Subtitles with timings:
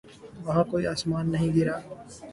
[0.45, 1.77] وہاں کوئی آسمان نہیں گرا۔